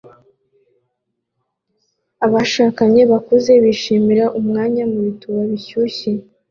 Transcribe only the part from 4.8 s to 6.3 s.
mubituba bishyushye